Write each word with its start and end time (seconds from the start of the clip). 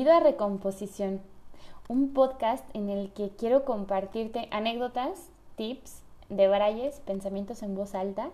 Bienvenido 0.00 0.26
a 0.26 0.30
Recomposición, 0.30 1.20
un 1.86 2.14
podcast 2.14 2.64
en 2.72 2.88
el 2.88 3.12
que 3.12 3.28
quiero 3.36 3.66
compartirte 3.66 4.48
anécdotas, 4.50 5.28
tips, 5.56 6.00
debrayes, 6.30 7.00
pensamientos 7.00 7.62
en 7.62 7.74
voz 7.74 7.94
alta, 7.94 8.30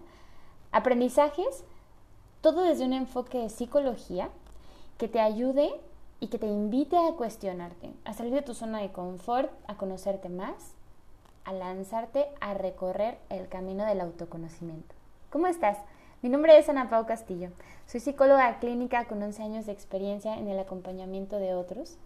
aprendizajes, 0.71 1.65
todo 2.41 2.63
desde 2.63 2.85
un 2.85 2.93
enfoque 2.93 3.39
de 3.39 3.49
psicología 3.49 4.29
que 4.97 5.09
te 5.09 5.19
ayude 5.19 5.73
y 6.21 6.29
que 6.29 6.39
te 6.39 6.47
invite 6.47 6.97
a 6.99 7.17
cuestionarte, 7.17 7.91
a 8.05 8.13
salir 8.13 8.33
de 8.33 8.43
tu 8.43 8.55
zona 8.55 8.79
de 8.79 8.93
confort, 8.93 9.51
a 9.67 9.77
conocerte 9.77 10.29
más, 10.29 10.77
a 11.45 11.53
lanzarte 11.53 12.27
a 12.41 12.55
recorrer 12.55 13.19
el 13.29 13.49
camino 13.49 13.85
del 13.87 14.03
autoconocimiento. 14.03 14.95
¿Cómo 15.31 15.49
estás? 15.49 15.79
Mi 16.27 16.33
nombre 16.33 16.59
es 16.59 16.69
Ana 16.69 16.91
Pau 16.91 17.07
Castillo. 17.07 17.51
Soy 17.87 18.01
psicóloga 18.01 18.59
clínica 18.59 19.05
con 19.05 19.23
11 19.23 19.45
años 19.45 19.67
de 19.67 19.71
experiencia 19.71 20.37
en 20.37 20.49
el 20.49 20.59
acompañamiento 20.59 21.37
de 21.37 21.55
otros. 21.55 21.99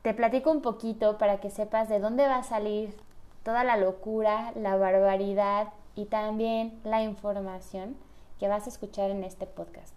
Te 0.00 0.14
platico 0.14 0.50
un 0.50 0.62
poquito 0.62 1.18
para 1.18 1.38
que 1.38 1.50
sepas 1.50 1.90
de 1.90 2.00
dónde 2.00 2.26
va 2.26 2.36
a 2.36 2.42
salir 2.42 2.96
toda 3.42 3.64
la 3.64 3.76
locura, 3.76 4.52
la 4.56 4.76
barbaridad 4.76 5.74
y 5.94 6.06
también 6.06 6.80
la 6.84 7.02
información 7.02 7.96
que 8.40 8.48
vas 8.48 8.64
a 8.64 8.70
escuchar 8.70 9.10
en 9.10 9.24
este 9.24 9.44
podcast. 9.44 9.92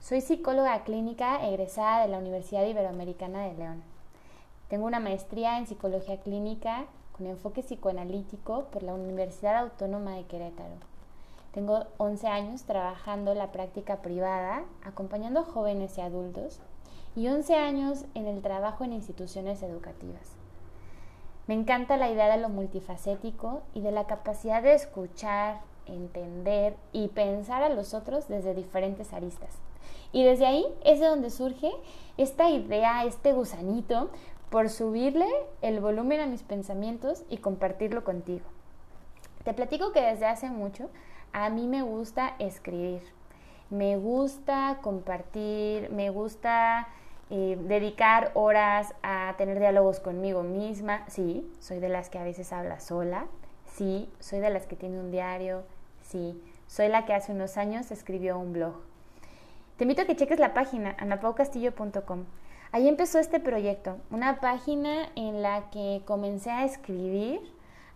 Soy 0.00 0.20
psicóloga 0.20 0.82
clínica 0.82 1.46
egresada 1.46 2.02
de 2.02 2.08
la 2.08 2.18
Universidad 2.18 2.66
Iberoamericana 2.66 3.46
de 3.46 3.54
León. 3.54 3.84
Tengo 4.68 4.86
una 4.86 4.98
maestría 4.98 5.58
en 5.58 5.68
psicología 5.68 6.16
clínica 6.22 6.86
con 7.16 7.28
enfoque 7.28 7.62
psicoanalítico 7.62 8.64
por 8.64 8.82
la 8.82 8.94
Universidad 8.94 9.58
Autónoma 9.58 10.16
de 10.16 10.24
Querétaro. 10.24 10.91
Tengo 11.52 11.84
11 11.98 12.26
años 12.28 12.62
trabajando 12.62 13.34
la 13.34 13.52
práctica 13.52 14.00
privada, 14.00 14.64
acompañando 14.82 15.40
a 15.40 15.44
jóvenes 15.44 15.98
y 15.98 16.00
adultos, 16.00 16.60
y 17.14 17.28
11 17.28 17.54
años 17.56 18.06
en 18.14 18.26
el 18.26 18.40
trabajo 18.40 18.84
en 18.84 18.94
instituciones 18.94 19.62
educativas. 19.62 20.32
Me 21.46 21.54
encanta 21.54 21.98
la 21.98 22.10
idea 22.10 22.30
de 22.30 22.40
lo 22.40 22.48
multifacético 22.48 23.62
y 23.74 23.82
de 23.82 23.92
la 23.92 24.06
capacidad 24.06 24.62
de 24.62 24.74
escuchar, 24.74 25.60
entender 25.84 26.74
y 26.92 27.08
pensar 27.08 27.62
a 27.62 27.68
los 27.68 27.92
otros 27.92 28.28
desde 28.28 28.54
diferentes 28.54 29.12
aristas. 29.12 29.50
Y 30.12 30.24
desde 30.24 30.46
ahí 30.46 30.64
es 30.84 31.00
de 31.00 31.06
donde 31.06 31.28
surge 31.28 31.70
esta 32.16 32.48
idea, 32.48 33.04
este 33.04 33.32
gusanito, 33.32 34.10
por 34.48 34.70
subirle 34.70 35.26
el 35.60 35.80
volumen 35.80 36.20
a 36.20 36.26
mis 36.26 36.42
pensamientos 36.42 37.24
y 37.28 37.38
compartirlo 37.38 38.04
contigo. 38.04 38.44
Te 39.44 39.54
platico 39.54 39.92
que 39.92 40.00
desde 40.00 40.26
hace 40.26 40.48
mucho 40.48 40.88
a 41.32 41.50
mí 41.50 41.66
me 41.66 41.82
gusta 41.82 42.34
escribir, 42.38 43.02
me 43.70 43.96
gusta 43.96 44.78
compartir, 44.82 45.90
me 45.90 46.10
gusta 46.10 46.88
eh, 47.30 47.56
dedicar 47.58 48.30
horas 48.34 48.94
a 49.02 49.34
tener 49.38 49.58
diálogos 49.58 50.00
conmigo 50.00 50.42
misma. 50.42 51.04
Sí, 51.08 51.50
soy 51.60 51.80
de 51.80 51.88
las 51.88 52.10
que 52.10 52.18
a 52.18 52.24
veces 52.24 52.52
habla 52.52 52.80
sola. 52.80 53.26
Sí, 53.74 54.10
soy 54.20 54.40
de 54.40 54.50
las 54.50 54.66
que 54.66 54.76
tiene 54.76 55.00
un 55.00 55.10
diario. 55.10 55.62
Sí, 56.02 56.38
soy 56.66 56.88
la 56.88 57.06
que 57.06 57.14
hace 57.14 57.32
unos 57.32 57.56
años 57.56 57.90
escribió 57.90 58.38
un 58.38 58.52
blog. 58.52 58.74
Te 59.78 59.84
invito 59.84 60.02
a 60.02 60.04
que 60.04 60.16
cheques 60.16 60.38
la 60.38 60.52
página 60.52 60.94
anapaucastillo.com. 60.98 62.24
Ahí 62.72 62.88
empezó 62.88 63.18
este 63.18 63.40
proyecto, 63.40 63.96
una 64.10 64.40
página 64.40 65.08
en 65.16 65.42
la 65.42 65.70
que 65.70 66.02
comencé 66.04 66.50
a 66.50 66.64
escribir 66.64 67.40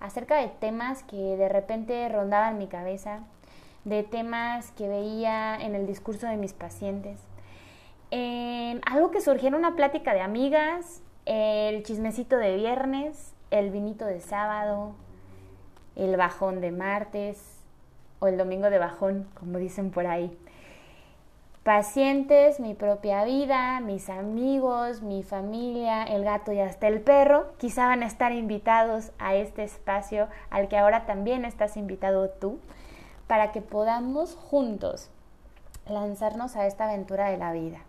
acerca 0.00 0.36
de 0.36 0.48
temas 0.48 1.02
que 1.02 1.16
de 1.36 1.48
repente 1.48 2.08
rondaban 2.08 2.58
mi 2.58 2.66
cabeza, 2.66 3.20
de 3.84 4.02
temas 4.02 4.70
que 4.72 4.88
veía 4.88 5.56
en 5.56 5.74
el 5.74 5.86
discurso 5.86 6.26
de 6.26 6.36
mis 6.36 6.52
pacientes. 6.52 7.20
algo 8.84 9.10
que 9.10 9.20
surgió 9.20 9.48
en 9.48 9.54
una 9.54 9.76
plática 9.76 10.14
de 10.14 10.20
amigas, 10.20 11.02
el 11.24 11.82
chismecito 11.82 12.36
de 12.36 12.56
viernes, 12.56 13.34
el 13.50 13.70
vinito 13.70 14.04
de 14.04 14.20
sábado, 14.20 14.94
el 15.96 16.16
bajón 16.16 16.60
de 16.60 16.70
martes 16.70 17.60
o 18.18 18.28
el 18.28 18.38
domingo 18.38 18.70
de 18.70 18.78
bajón, 18.78 19.28
como 19.34 19.58
dicen 19.58 19.90
por 19.90 20.06
ahí 20.06 20.36
pacientes, 21.66 22.60
mi 22.60 22.74
propia 22.74 23.24
vida, 23.24 23.80
mis 23.80 24.08
amigos, 24.08 25.02
mi 25.02 25.24
familia, 25.24 26.04
el 26.04 26.22
gato 26.22 26.52
y 26.52 26.60
hasta 26.60 26.86
el 26.86 27.00
perro, 27.00 27.48
quizá 27.58 27.88
van 27.88 28.04
a 28.04 28.06
estar 28.06 28.30
invitados 28.30 29.10
a 29.18 29.34
este 29.34 29.64
espacio 29.64 30.28
al 30.48 30.68
que 30.68 30.78
ahora 30.78 31.06
también 31.06 31.44
estás 31.44 31.76
invitado 31.76 32.30
tú, 32.30 32.60
para 33.26 33.50
que 33.50 33.62
podamos 33.62 34.36
juntos 34.36 35.10
lanzarnos 35.88 36.54
a 36.54 36.68
esta 36.68 36.84
aventura 36.84 37.30
de 37.30 37.36
la 37.36 37.50
vida. 37.50 37.80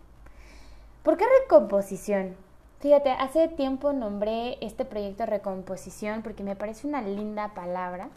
¿Por 1.04 1.16
qué 1.16 1.26
recomposición? 1.42 2.34
Fíjate, 2.80 3.12
hace 3.12 3.46
tiempo 3.46 3.92
nombré 3.92 4.58
este 4.60 4.86
proyecto 4.86 5.24
recomposición 5.24 6.22
porque 6.22 6.42
me 6.42 6.56
parece 6.56 6.88
una 6.88 7.00
linda 7.00 7.54
palabra 7.54 8.08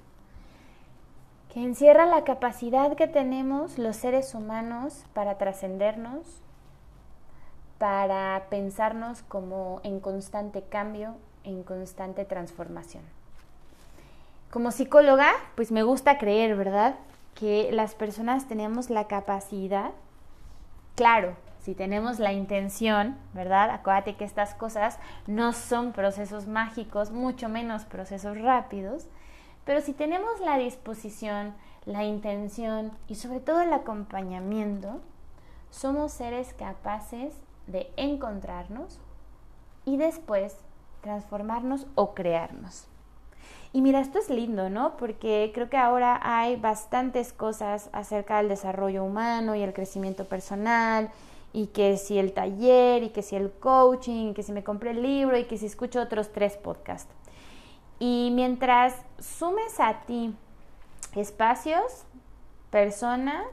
que 1.52 1.62
encierra 1.62 2.06
la 2.06 2.24
capacidad 2.24 2.96
que 2.96 3.08
tenemos 3.08 3.78
los 3.78 3.98
seres 3.98 4.34
humanos 4.36 5.04
para 5.14 5.38
trascendernos, 5.38 6.26
para 7.78 8.46
pensarnos 8.50 9.22
como 9.24 9.82
en 9.84 10.00
constante 10.00 10.64
cambio, 10.64 11.18
en 11.44 11.64
constante 11.64 12.24
transformación. 12.24 13.04
Como 14.50 14.72
psicóloga, 14.72 15.30
pues 15.56 15.74
me 15.74 15.84
gusta 15.84 16.18
creer, 16.18 16.56
¿verdad? 16.56 16.96
Que 17.36 17.70
las 17.74 17.96
personas 17.96 18.48
tenemos 18.48 18.90
la 18.90 19.08
capacidad, 19.08 19.92
claro, 20.96 21.36
si 21.60 21.76
tenemos 21.76 22.20
la 22.20 22.32
intención, 22.32 23.18
¿verdad? 23.34 23.72
Acuérdate 23.72 24.16
que 24.16 24.24
estas 24.24 24.56
cosas 24.56 25.00
no 25.28 25.52
son 25.52 25.92
procesos 25.92 26.48
mágicos, 26.48 27.12
mucho 27.12 27.50
menos 27.50 27.84
procesos 27.84 28.40
rápidos, 28.40 29.08
pero 29.66 29.82
si 29.82 29.94
tenemos 29.94 30.40
la 30.40 30.58
disposición, 30.58 31.54
la 31.86 32.04
intención 32.04 32.92
y 33.08 33.16
sobre 33.16 33.40
todo 33.40 33.62
el 33.62 33.74
acompañamiento, 33.74 35.02
somos 35.70 36.12
seres 36.12 36.54
capaces 36.54 37.34
de 37.68 37.92
encontrarnos 37.96 39.00
y 39.86 39.98
después 39.98 40.58
transformarnos 41.02 41.88
o 41.96 42.14
crearnos. 42.14 42.88
Y 43.74 43.82
mira, 43.82 44.02
esto 44.02 44.20
es 44.20 44.30
lindo, 44.30 44.70
¿no? 44.70 44.98
Porque 44.98 45.52
creo 45.54 45.70
que 45.70 45.78
ahora 45.78 46.20
hay 46.22 46.58
bastantes 46.58 47.32
cosas 47.32 47.90
acerca 47.94 48.38
del 48.38 48.50
desarrollo 48.50 49.04
humano 49.04 49.56
y 49.56 49.62
el 49.62 49.74
crecimiento 49.74 50.26
personal, 50.26 51.10
y 51.54 51.68
que 51.68 51.98
si 51.98 52.18
el 52.18 52.34
taller, 52.34 53.04
y 53.04 53.10
que 53.10 53.22
si 53.22 53.36
el 53.36 53.52
coaching, 53.52 54.28
y 54.28 54.34
que 54.34 54.44
si 54.44 54.52
me 54.52 54.64
compré 54.64 54.92
el 54.92 55.02
libro, 55.02 55.38
y 55.38 55.46
que 55.46 55.58
si 55.58 55.66
escucho 55.66 56.02
otros 56.02 56.32
tres 56.32 56.58
podcasts. 56.58 57.14
Y 58.02 58.32
mientras 58.34 58.96
sumes 59.20 59.80
a 59.80 60.02
ti 60.08 60.36
espacios, 61.14 62.06
personas, 62.72 63.46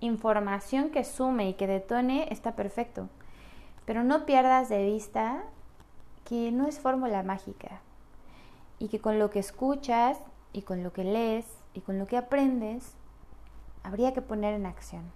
información 0.00 0.88
que 0.88 1.04
sume 1.04 1.50
y 1.50 1.52
que 1.52 1.66
detone, 1.66 2.32
está 2.32 2.56
perfecto. 2.56 3.10
Pero 3.84 4.02
no 4.02 4.24
pierdas 4.24 4.70
de 4.70 4.86
vista 4.86 5.42
que 6.24 6.50
no 6.52 6.66
es 6.66 6.80
fórmula 6.80 7.22
mágica 7.22 7.82
y 8.78 8.88
que 8.88 8.98
con 8.98 9.18
lo 9.18 9.28
que 9.28 9.40
escuchas 9.40 10.16
y 10.54 10.62
con 10.62 10.82
lo 10.82 10.94
que 10.94 11.04
lees 11.04 11.44
y 11.74 11.82
con 11.82 11.98
lo 11.98 12.06
que 12.06 12.16
aprendes, 12.16 12.94
habría 13.82 14.14
que 14.14 14.22
poner 14.22 14.54
en 14.54 14.64
acción. 14.64 15.12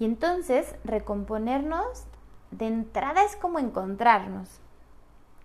Y 0.00 0.04
entonces 0.04 0.74
recomponernos 0.82 2.06
de 2.50 2.66
entrada 2.66 3.22
es 3.22 3.36
como 3.36 3.60
encontrarnos. 3.60 4.60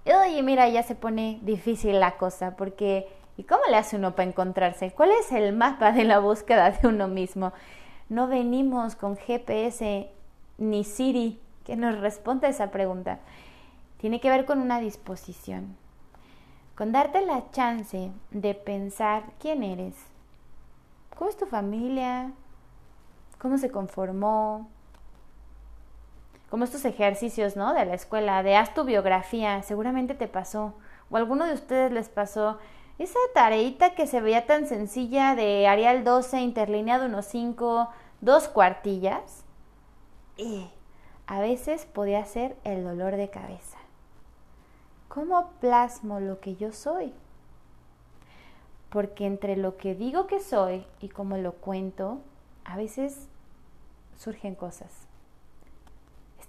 Oye, 0.05 0.41
mira, 0.41 0.67
ya 0.67 0.81
se 0.81 0.95
pone 0.95 1.39
difícil 1.43 1.99
la 1.99 2.17
cosa, 2.17 2.55
porque 2.55 3.07
¿y 3.37 3.43
cómo 3.43 3.61
le 3.69 3.77
hace 3.77 3.97
uno 3.97 4.15
para 4.15 4.27
encontrarse? 4.27 4.91
¿Cuál 4.91 5.11
es 5.11 5.31
el 5.31 5.53
mapa 5.53 5.91
de 5.91 6.05
la 6.05 6.17
búsqueda 6.17 6.71
de 6.71 6.87
uno 6.87 7.07
mismo? 7.07 7.53
No 8.09 8.27
venimos 8.27 8.95
con 8.95 9.15
GPS 9.15 10.09
ni 10.57 10.83
Siri 10.83 11.39
que 11.65 11.75
nos 11.75 11.99
responda 11.99 12.47
esa 12.47 12.71
pregunta. 12.71 13.19
Tiene 13.97 14.19
que 14.19 14.31
ver 14.31 14.45
con 14.45 14.59
una 14.59 14.79
disposición, 14.79 15.77
con 16.75 16.91
darte 16.91 17.23
la 17.23 17.51
chance 17.51 18.11
de 18.31 18.55
pensar 18.55 19.23
quién 19.39 19.61
eres, 19.61 19.93
cómo 21.15 21.29
es 21.29 21.37
tu 21.37 21.45
familia, 21.45 22.31
cómo 23.37 23.59
se 23.59 23.69
conformó, 23.69 24.67
como 26.51 26.65
estos 26.65 26.83
ejercicios, 26.83 27.55
¿no? 27.55 27.73
De 27.73 27.85
la 27.85 27.93
escuela, 27.93 28.43
de 28.43 28.57
haz 28.57 28.73
tu 28.73 28.83
biografía, 28.83 29.63
seguramente 29.63 30.15
te 30.15 30.27
pasó, 30.27 30.73
o 31.09 31.15
alguno 31.15 31.45
de 31.45 31.53
ustedes 31.53 31.93
les 31.93 32.09
pasó 32.09 32.59
esa 32.99 33.19
tareita 33.33 33.95
que 33.95 34.05
se 34.05 34.19
veía 34.19 34.45
tan 34.45 34.67
sencilla 34.67 35.33
de 35.33 35.65
Arial 35.65 36.03
12, 36.03 36.41
interlineado 36.41 37.07
1.5, 37.07 37.87
dos 38.19 38.49
cuartillas, 38.49 39.45
y 40.35 40.69
a 41.25 41.39
veces 41.39 41.85
podía 41.85 42.25
ser 42.25 42.57
el 42.65 42.83
dolor 42.83 43.15
de 43.15 43.29
cabeza. 43.29 43.77
¿Cómo 45.07 45.51
plasmo 45.61 46.19
lo 46.19 46.41
que 46.41 46.57
yo 46.57 46.73
soy? 46.73 47.13
Porque 48.89 49.25
entre 49.25 49.55
lo 49.55 49.77
que 49.77 49.95
digo 49.95 50.27
que 50.27 50.41
soy 50.41 50.85
y 50.99 51.07
cómo 51.07 51.37
lo 51.37 51.53
cuento, 51.53 52.19
a 52.65 52.75
veces 52.75 53.29
surgen 54.17 54.53
cosas 54.53 55.07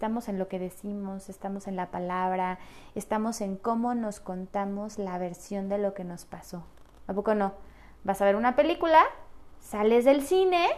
Estamos 0.03 0.29
en 0.29 0.37
lo 0.37 0.49
que 0.49 0.59
decimos, 0.59 1.29
estamos 1.29 1.69
en 1.69 1.77
la 1.77 1.93
palabra, 1.93 2.59
estamos 2.97 3.41
en 3.41 3.57
cómo 3.57 3.95
nos 3.95 4.19
contamos 4.19 4.99
la 4.99 5.17
versión 5.17 5.69
de 5.69 5.79
lo 5.79 5.95
que 5.95 6.03
nos 6.03 6.25
pasó. 6.25 6.65
¿A 7.07 7.15
poco 7.15 7.37
no? 7.37 7.53
Vas 8.03 8.21
a 8.21 8.25
ver 8.25 8.35
una 8.35 8.57
película, 8.57 9.01
sales 9.61 10.05
del 10.05 10.23
cine, 10.23 10.71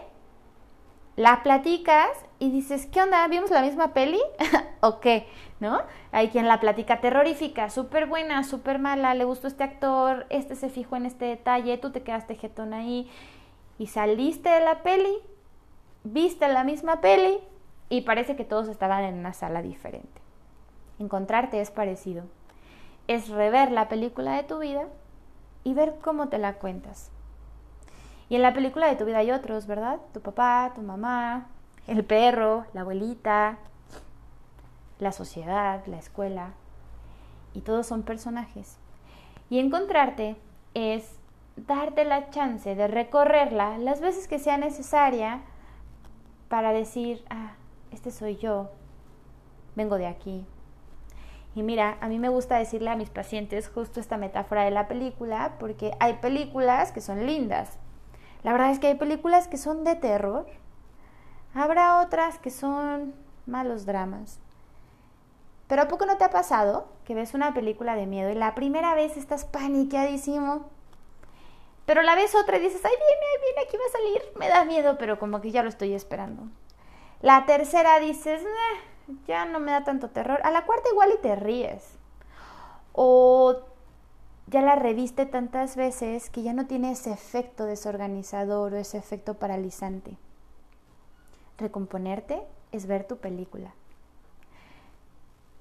la 1.17 1.43
platicas 1.43 2.11
y 2.39 2.51
dices, 2.51 2.85
¿qué 2.85 3.01
onda? 3.01 3.27
¿Vimos 3.29 3.51
la 3.51 3.63
misma 3.63 3.95
peli? 3.95 4.21
¿O 4.83 5.01
qué? 5.01 5.27
¿No? 5.59 5.81
Hay 6.13 6.29
quien 6.29 6.47
la 6.47 6.61
platica 6.61 7.01
terrorífica, 7.01 7.71
súper 7.71 8.05
buena, 8.05 8.45
súper 8.45 8.79
mala, 8.79 9.15
le 9.15 9.25
gustó 9.25 9.47
este 9.47 9.65
actor, 9.65 10.27
este 10.29 10.55
se 10.55 10.69
fijó 10.69 10.97
en 10.97 11.07
este 11.07 11.25
detalle, 11.25 11.79
tú 11.79 11.93
te 11.93 12.03
quedaste 12.03 12.35
jetón 12.35 12.75
ahí 12.75 13.11
y 13.79 13.87
saliste 13.87 14.51
de 14.51 14.61
la 14.61 14.83
peli, 14.83 15.17
viste 16.03 16.47
la 16.47 16.63
misma 16.63 17.01
peli 17.01 17.41
y 17.89 18.03
parece 18.03 18.37
que 18.37 18.45
todos 18.45 18.69
estaban 18.69 19.05
en 19.05 19.19
una 19.19 19.33
sala 19.33 19.63
diferente. 19.63 20.21
Encontrarte 20.99 21.61
es 21.61 21.71
parecido. 21.71 22.25
Es 23.09 23.29
rever 23.29 23.71
la 23.71 23.89
película 23.89 24.37
de 24.37 24.45
tu 24.45 24.59
vida 24.59 24.87
y 25.65 25.75
ver 25.75 25.97
cómo 26.03 26.29
te 26.29 26.39
la 26.39 26.55
cuentas. 26.55 27.11
Y 28.29 28.37
en 28.37 28.43
la 28.43 28.55
película 28.55 28.87
de 28.87 28.97
tu 28.97 29.05
vida 29.05 29.19
hay 29.19 29.31
otros, 29.31 29.67
¿verdad? 29.67 30.01
Tu 30.13 30.21
papá, 30.21 30.73
tu 30.75 30.83
mamá, 30.83 31.49
el 31.87 32.05
perro, 32.05 32.65
la 32.73 32.81
abuelita, 32.81 33.59
la 34.99 35.13
sociedad, 35.13 35.85
la 35.87 35.99
escuela. 35.99 36.53
Y 37.53 37.61
todos 37.61 37.87
son 37.87 38.03
personajes. 38.03 38.79
Y 39.51 39.59
encontrarte 39.59 40.37
es 40.73 41.19
darte 41.57 42.05
la 42.05 42.31
chance 42.31 42.75
de 42.75 42.89
recorrerla 42.89 43.79
las 43.79 44.01
veces 44.01 44.27
que 44.27 44.39
sea 44.39 44.57
necesaria 44.57 45.43
para 46.49 46.73
decir, 46.73 47.25
ah, 47.31 47.53
este 47.95 48.11
soy 48.11 48.37
yo, 48.37 48.71
vengo 49.75 49.97
de 49.97 50.07
aquí. 50.07 50.45
Y 51.55 51.63
mira, 51.63 51.97
a 52.01 52.09
mí 52.09 52.19
me 52.19 52.29
gusta 52.29 52.59
decirle 52.59 52.91
a 52.91 52.97
mis 52.97 53.11
pacientes 53.11 53.69
justo 53.69 54.01
esta 54.01 54.17
metáfora 54.17 54.65
de 54.65 54.71
la 54.71 54.89
película, 54.89 55.57
porque 55.59 55.93
hay 56.01 56.15
películas 56.15 56.93
que 56.93 57.01
son 57.01 57.27
lindas, 57.27 57.79
la 58.45 58.53
verdad 58.53 58.71
es 58.71 58.79
que 58.79 58.89
hay 58.89 58.95
películas 58.95 59.49
que 59.49 59.57
son 59.57 59.85
de 59.85 59.97
terror, 59.97 60.47
habrá 61.55 62.03
otras 62.03 62.39
que 62.39 62.51
son 62.51 63.15
malos 63.47 63.87
dramas. 63.87 64.39
Pero 65.67 65.81
¿a 65.81 65.89
poco 65.89 66.05
no 66.05 66.19
te 66.19 66.25
ha 66.25 66.31
pasado 66.31 66.89
que 67.07 67.15
ves 67.15 67.33
una 67.33 67.55
película 67.55 67.97
de 67.97 68.07
miedo 68.07 68.31
y 68.31 68.35
la 68.35 68.55
primera 68.55 68.95
vez 68.95 69.17
estás 69.17 69.47
paniqueadísimo? 69.47 70.69
Pero 71.87 72.03
la 72.03 72.15
ves 72.15 72.35
otra 72.35 72.59
y 72.59 72.61
dices, 72.61 72.85
ay, 72.85 72.93
viene, 72.93 73.27
ay, 73.33 73.43
viene, 73.43 73.61
aquí 73.67 73.77
va 73.79 73.85
a 73.87 73.93
salir, 73.93 74.39
me 74.39 74.49
da 74.49 74.65
miedo, 74.67 74.99
pero 74.99 75.19
como 75.19 75.41
que 75.41 75.51
ya 75.51 75.63
lo 75.63 75.71
estoy 75.71 75.95
esperando. 75.95 76.43
La 77.25 77.47
tercera 77.47 78.01
dices, 78.01 78.43
ya 79.27 79.47
no 79.47 79.59
me 79.59 79.73
da 79.73 79.83
tanto 79.83 80.11
terror. 80.11 80.41
A 80.45 80.51
la 80.51 80.67
cuarta 80.67 80.91
igual 80.91 81.11
y 81.15 81.23
te 81.23 81.35
ríes. 81.35 81.97
O 82.93 83.63
ya 84.47 84.61
la 84.61 84.75
reviste 84.75 85.25
tantas 85.25 85.75
veces 85.75 86.29
que 86.29 86.43
ya 86.43 86.53
no 86.53 86.67
tiene 86.67 86.93
ese 86.93 87.13
efecto 87.13 87.65
desorganizador 87.65 88.75
o 88.75 88.77
ese 88.77 88.99
efecto 88.99 89.39
paralizante. 89.39 90.19
Recomponerte 91.57 92.43
es 92.73 92.87
ver 92.87 93.07
tu 93.07 93.17
película. 93.17 93.73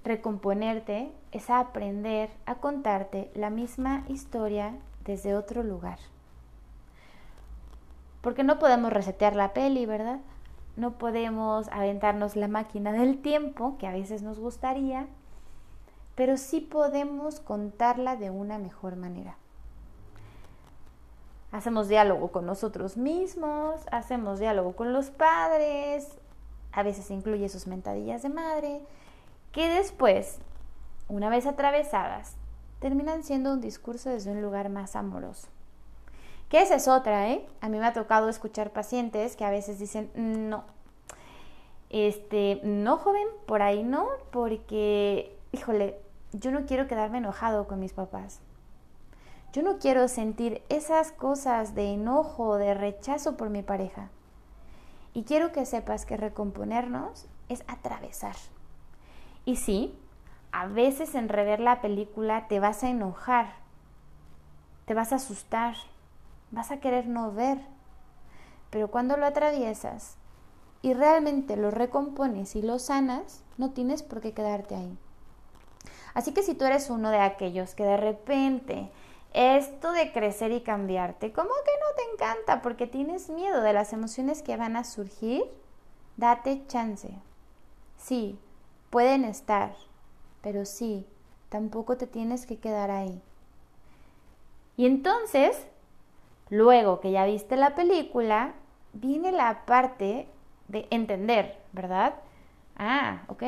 Recomponerte 0.03 1.13
es 1.31 1.49
aprender 1.49 2.29
a 2.45 2.55
contarte 2.55 3.31
la 3.35 3.49
misma 3.49 4.03
historia 4.09 4.75
desde 5.05 5.33
otro 5.33 5.63
lugar. 5.63 5.99
Porque 8.19 8.43
no 8.43 8.59
podemos 8.59 8.91
resetear 8.91 9.37
la 9.37 9.53
peli, 9.53 9.85
¿verdad? 9.85 10.19
No 10.75 10.97
podemos 10.97 11.67
aventarnos 11.69 12.35
la 12.35 12.47
máquina 12.47 12.91
del 12.91 13.21
tiempo, 13.21 13.77
que 13.77 13.87
a 13.87 13.91
veces 13.91 14.23
nos 14.23 14.39
gustaría, 14.39 15.07
pero 16.15 16.37
sí 16.37 16.61
podemos 16.61 17.39
contarla 17.39 18.15
de 18.15 18.29
una 18.29 18.57
mejor 18.57 18.95
manera. 18.95 19.37
Hacemos 21.51 21.87
diálogo 21.87 22.31
con 22.31 22.47
nosotros 22.47 22.97
mismos, 22.97 23.81
hacemos 23.91 24.39
diálogo 24.39 24.75
con 24.75 24.91
los 24.91 25.11
padres, 25.11 26.17
a 26.71 26.81
veces 26.81 27.11
incluye 27.11 27.47
sus 27.49 27.67
mentadillas 27.67 28.23
de 28.23 28.29
madre, 28.29 28.81
que 29.51 29.69
después, 29.69 30.39
una 31.07 31.29
vez 31.29 31.45
atravesadas, 31.45 32.35
terminan 32.79 33.23
siendo 33.23 33.53
un 33.53 33.61
discurso 33.61 34.09
desde 34.09 34.31
un 34.31 34.41
lugar 34.41 34.69
más 34.69 34.95
amoroso. 34.95 35.47
Que 36.53 36.61
esa 36.61 36.75
es 36.75 36.87
otra, 36.87 37.31
¿eh? 37.31 37.43
A 37.61 37.69
mí 37.69 37.79
me 37.79 37.87
ha 37.87 37.93
tocado 37.93 38.29
escuchar 38.29 38.69
pacientes 38.69 39.35
que 39.35 39.43
a 39.43 39.49
veces 39.49 39.79
dicen, 39.79 40.11
no, 40.13 40.65
este, 41.89 42.61
no 42.63 42.97
joven, 42.97 43.27
por 43.47 43.63
ahí 43.63 43.81
no, 43.81 44.07
porque, 44.29 45.35
híjole, 45.51 45.99
yo 46.31 46.51
no 46.51 46.67
quiero 46.67 46.85
quedarme 46.85 47.17
enojado 47.17 47.65
con 47.65 47.79
mis 47.79 47.93
papás. 47.93 48.39
Yo 49.51 49.63
no 49.63 49.79
quiero 49.79 50.07
sentir 50.07 50.61
esas 50.69 51.11
cosas 51.11 51.73
de 51.73 51.93
enojo, 51.93 52.57
de 52.57 52.75
rechazo 52.75 53.35
por 53.35 53.49
mi 53.49 53.63
pareja. 53.63 54.09
Y 55.15 55.23
quiero 55.23 55.53
que 55.53 55.65
sepas 55.65 56.05
que 56.05 56.17
recomponernos 56.17 57.25
es 57.49 57.63
atravesar. 57.65 58.35
Y 59.43 59.55
sí, 59.55 59.97
a 60.51 60.67
veces 60.67 61.15
en 61.15 61.29
rever 61.29 61.59
la 61.59 61.81
película 61.81 62.47
te 62.47 62.59
vas 62.59 62.83
a 62.83 62.91
enojar, 62.91 63.55
te 64.85 64.93
vas 64.93 65.13
a 65.13 65.15
asustar, 65.15 65.73
vas 66.53 66.71
a 66.71 66.79
querer 66.79 67.07
no 67.07 67.33
ver. 67.33 67.59
Pero 68.69 68.89
cuando 68.89 69.17
lo 69.17 69.25
atraviesas 69.25 70.15
y 70.81 70.93
realmente 70.93 71.57
lo 71.57 71.71
recompones 71.71 72.55
y 72.55 72.61
lo 72.61 72.79
sanas, 72.79 73.43
no 73.57 73.71
tienes 73.71 74.03
por 74.03 74.21
qué 74.21 74.33
quedarte 74.33 74.75
ahí. 74.75 74.97
Así 76.13 76.31
que 76.31 76.43
si 76.43 76.53
tú 76.53 76.65
eres 76.65 76.89
uno 76.89 77.09
de 77.09 77.19
aquellos 77.19 77.73
que 77.73 77.83
de 77.83 77.97
repente 77.97 78.91
esto 79.33 79.91
de 79.91 80.11
crecer 80.11 80.51
y 80.51 80.61
cambiarte, 80.61 81.33
¿cómo 81.33 81.49
que 81.49 81.71
no 81.79 81.95
te 81.95 82.13
encanta? 82.13 82.61
Porque 82.61 82.85
tienes 82.85 83.29
miedo 83.29 83.61
de 83.61 83.73
las 83.73 83.91
emociones 83.91 84.43
que 84.43 84.55
van 84.55 84.75
a 84.75 84.83
surgir, 84.83 85.43
date 86.17 86.63
chance. 86.67 87.09
Sí, 87.97 88.37
pueden 88.91 89.25
estar, 89.25 89.75
pero 90.43 90.65
sí, 90.65 91.07
tampoco 91.49 91.97
te 91.97 92.05
tienes 92.05 92.45
que 92.45 92.59
quedar 92.59 92.91
ahí. 92.91 93.23
Y 94.77 94.85
entonces, 94.85 95.67
luego 96.49 96.99
que 96.99 97.11
ya 97.11 97.25
viste 97.25 97.55
la 97.55 97.75
película, 97.75 98.53
viene 98.93 99.31
la 99.31 99.65
parte 99.65 100.27
de 100.67 100.87
entender, 100.91 101.57
¿verdad? 101.71 102.15
Ah, 102.77 103.23
ok, 103.27 103.43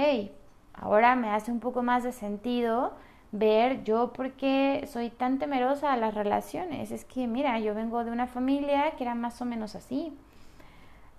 Ahora 0.78 1.16
me 1.16 1.30
hace 1.30 1.52
un 1.52 1.60
poco 1.60 1.84
más 1.84 2.04
de 2.04 2.12
sentido 2.12 2.94
ver 3.32 3.84
yo 3.84 4.14
por 4.14 4.34
qué 4.34 4.88
soy 4.92 5.10
tan 5.10 5.40
temerosa 5.40 5.94
a 5.94 5.98
las 5.98 6.14
relaciones. 6.14 6.92
Es 6.92 7.06
que, 7.06 7.28
mira, 7.28 7.60
yo 7.60 7.74
vengo 7.74 8.04
de 8.04 8.12
una 8.12 8.28
familia 8.28 8.92
que 8.92 9.04
era 9.04 9.16
más 9.16 9.42
o 9.42 9.46
menos 9.46 9.76
así. 9.76 10.18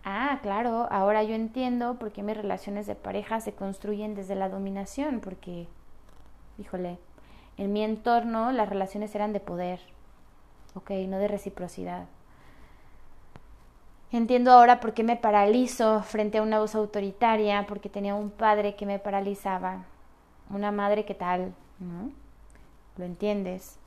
Ah, 0.04 0.38
claro, 0.42 0.86
ahora 0.90 1.22
yo 1.24 1.34
entiendo 1.34 1.94
por 1.98 2.12
qué 2.12 2.22
mis 2.22 2.36
relaciones 2.36 2.86
de 2.86 2.94
pareja 2.94 3.40
se 3.40 3.54
construyen 3.54 4.14
desde 4.14 4.36
la 4.36 4.48
dominación, 4.48 5.20
porque, 5.20 5.66
híjole, 6.58 6.98
en 7.56 7.72
mi 7.72 7.82
entorno 7.82 8.52
las 8.52 8.68
relaciones 8.68 9.14
eran 9.14 9.32
de 9.32 9.40
poder, 9.40 9.80
ok, 10.76 10.90
no 11.08 11.18
de 11.18 11.26
reciprocidad. 11.28 12.06
Entiendo 14.12 14.52
ahora 14.52 14.78
por 14.78 14.94
qué 14.94 15.02
me 15.02 15.16
paralizo 15.16 16.02
frente 16.02 16.38
a 16.38 16.42
una 16.42 16.60
voz 16.60 16.74
autoritaria, 16.74 17.66
porque 17.66 17.88
tenía 17.88 18.14
un 18.14 18.30
padre 18.30 18.76
que 18.76 18.86
me 18.86 18.98
paralizaba, 19.00 19.84
una 20.48 20.70
madre 20.70 21.04
que 21.04 21.14
tal, 21.14 21.54
¿no? 21.80 22.10
Lo 22.96 23.04
entiendes. 23.04 23.78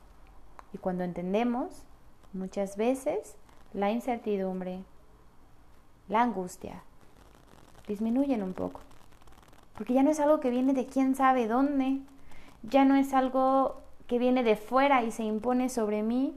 Y 0.74 0.78
cuando 0.78 1.04
entendemos, 1.04 1.84
muchas 2.32 2.76
veces 2.76 3.34
la 3.72 3.90
incertidumbre, 3.90 4.80
la 6.08 6.22
angustia, 6.22 6.82
disminuyen 7.88 8.42
un 8.42 8.52
poco. 8.52 8.80
Porque 9.74 9.94
ya 9.94 10.02
no 10.02 10.10
es 10.10 10.20
algo 10.20 10.40
que 10.40 10.50
viene 10.50 10.74
de 10.74 10.86
quién 10.86 11.14
sabe 11.14 11.48
dónde, 11.48 12.00
ya 12.62 12.84
no 12.84 12.96
es 12.96 13.14
algo 13.14 13.80
que 14.06 14.18
viene 14.18 14.42
de 14.42 14.56
fuera 14.56 15.02
y 15.02 15.12
se 15.12 15.22
impone 15.22 15.70
sobre 15.70 16.02
mí, 16.02 16.36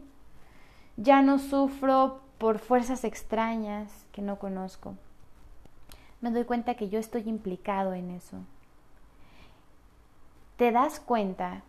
ya 0.97 1.21
no 1.21 1.39
sufro 1.39 2.21
por 2.37 2.59
fuerzas 2.59 3.03
extrañas 3.03 4.05
que 4.11 4.21
no 4.21 4.37
conozco. 4.37 4.95
Me 6.21 6.31
doy 6.31 6.45
cuenta 6.45 6.75
que 6.75 6.89
yo 6.89 6.99
estoy 6.99 7.27
implicado 7.27 7.93
en 7.93 8.11
eso. 8.11 8.37
Te 10.57 10.71
das 10.71 10.99
cuenta 10.99 11.63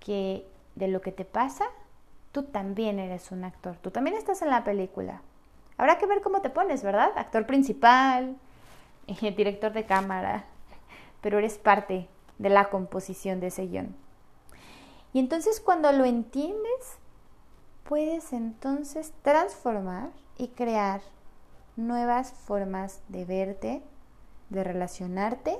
que 0.00 0.46
de 0.74 0.88
lo 0.88 1.00
que 1.00 1.12
te 1.12 1.24
pasa, 1.24 1.64
tú 2.32 2.44
también 2.44 2.98
eres 2.98 3.32
un 3.32 3.44
actor, 3.44 3.76
tú 3.76 3.90
también 3.90 4.16
estás 4.16 4.42
en 4.42 4.50
la 4.50 4.64
película. 4.64 5.22
Habrá 5.76 5.98
que 5.98 6.06
ver 6.06 6.20
cómo 6.20 6.42
te 6.42 6.50
pones, 6.50 6.82
¿verdad? 6.82 7.12
Actor 7.16 7.46
principal, 7.46 8.36
director 9.36 9.72
de 9.72 9.86
cámara, 9.86 10.44
pero 11.20 11.38
eres 11.38 11.58
parte 11.58 12.08
de 12.38 12.50
la 12.50 12.70
composición 12.70 13.40
de 13.40 13.48
ese 13.48 13.66
guion. 13.66 13.94
Y 15.12 15.18
entonces 15.18 15.60
cuando 15.60 15.90
lo 15.92 16.04
entiendes, 16.04 16.98
puedes 17.90 18.32
entonces 18.32 19.12
transformar 19.22 20.10
y 20.38 20.48
crear 20.48 21.02
nuevas 21.74 22.32
formas 22.32 23.02
de 23.08 23.24
verte, 23.24 23.82
de 24.48 24.64
relacionarte 24.64 25.58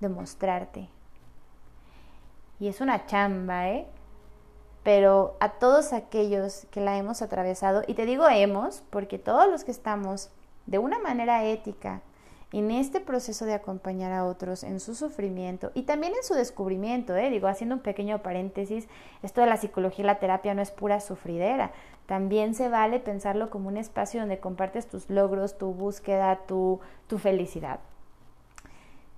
demostrarte. 0.00 0.88
Y 2.60 2.68
es 2.68 2.80
una 2.80 3.06
chamba, 3.06 3.68
¿eh? 3.68 3.86
Pero 4.82 5.36
a 5.40 5.50
todos 5.50 5.92
aquellos 5.92 6.66
que 6.70 6.80
la 6.80 6.96
hemos 6.96 7.22
atravesado, 7.22 7.82
y 7.86 7.94
te 7.94 8.04
digo 8.04 8.28
hemos, 8.28 8.82
porque 8.90 9.18
todos 9.18 9.48
los 9.48 9.62
que 9.64 9.70
estamos 9.70 10.30
de 10.66 10.78
una 10.78 10.98
manera 10.98 11.44
ética 11.44 12.02
en 12.52 12.70
este 12.70 13.00
proceso 13.00 13.44
de 13.44 13.52
acompañar 13.52 14.12
a 14.12 14.24
otros 14.24 14.62
en 14.62 14.80
su 14.80 14.94
sufrimiento 14.94 15.70
y 15.74 15.82
también 15.82 16.14
en 16.14 16.22
su 16.22 16.34
descubrimiento, 16.34 17.14
¿eh? 17.14 17.30
digo, 17.30 17.46
haciendo 17.46 17.76
un 17.76 17.82
pequeño 17.82 18.22
paréntesis, 18.22 18.88
esto 19.22 19.42
de 19.42 19.48
la 19.48 19.58
psicología 19.58 20.04
y 20.04 20.06
la 20.06 20.18
terapia 20.18 20.54
no 20.54 20.62
es 20.62 20.70
pura 20.70 21.00
sufridera, 21.00 21.72
también 22.06 22.54
se 22.54 22.70
vale 22.70 23.00
pensarlo 23.00 23.50
como 23.50 23.68
un 23.68 23.76
espacio 23.76 24.20
donde 24.20 24.40
compartes 24.40 24.88
tus 24.88 25.10
logros, 25.10 25.58
tu 25.58 25.74
búsqueda, 25.74 26.40
tu, 26.46 26.80
tu 27.06 27.18
felicidad. 27.18 27.80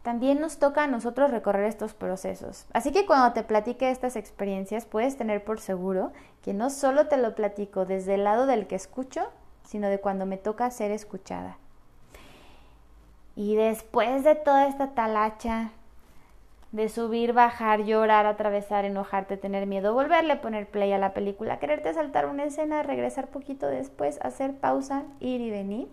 También 0.03 0.41
nos 0.41 0.59
toca 0.59 0.85
a 0.85 0.87
nosotros 0.87 1.31
recorrer 1.31 1.67
estos 1.67 1.93
procesos. 1.93 2.67
Así 2.73 2.91
que 2.91 3.05
cuando 3.05 3.33
te 3.35 3.45
platique 3.45 3.91
estas 3.91 4.17
experiencias, 4.17 4.87
puedes 4.87 5.17
tener 5.17 5.45
por 5.45 5.61
seguro 5.61 6.11
que 6.43 6.55
no 6.55 6.71
solo 6.71 7.07
te 7.07 7.19
lo 7.19 7.35
platico 7.35 7.85
desde 7.85 8.15
el 8.15 8.25
lado 8.25 8.47
del 8.47 8.67
que 8.67 8.77
escucho, 8.77 9.31
sino 9.63 9.89
de 9.89 10.01
cuando 10.01 10.25
me 10.25 10.39
toca 10.39 10.71
ser 10.71 10.91
escuchada. 10.91 11.59
Y 13.41 13.55
después 13.55 14.23
de 14.23 14.35
toda 14.35 14.67
esta 14.69 14.89
talacha 14.89 15.71
de 16.73 16.91
subir, 16.91 17.33
bajar, 17.33 17.85
llorar, 17.85 18.27
atravesar, 18.27 18.85
enojarte, 18.85 19.39
tener 19.39 19.67
miedo, 19.67 19.95
volverle 19.95 20.35
a 20.35 20.41
poner 20.43 20.69
play 20.69 20.93
a 20.93 20.99
la 20.99 21.15
película, 21.15 21.59
quererte 21.59 21.95
saltar 21.95 22.27
una 22.27 22.45
escena, 22.45 22.83
regresar 22.83 23.29
poquito 23.29 23.67
después, 23.67 24.19
hacer 24.21 24.59
pausa, 24.59 25.05
ir 25.21 25.41
y 25.41 25.51
venir. 25.51 25.89